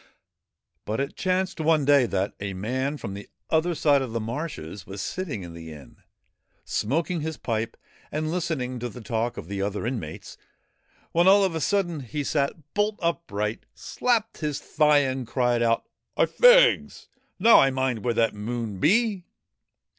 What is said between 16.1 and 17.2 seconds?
I' fegs!